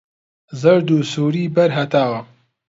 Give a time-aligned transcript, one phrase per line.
[0.61, 2.19] زەرد و سووری بەر هەتاوە